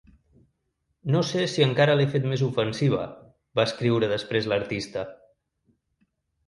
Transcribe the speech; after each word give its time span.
No 1.15 1.21
sé 1.31 1.43
si 1.51 1.65
encara 1.65 1.97
l’he 1.99 2.09
fet 2.15 2.25
més 2.31 2.45
ofensiva, 2.47 3.05
va 3.61 3.67
escriure 3.73 4.13
després 4.17 4.53
l’artista. 4.55 5.07